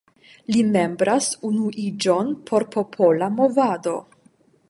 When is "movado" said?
3.37-3.97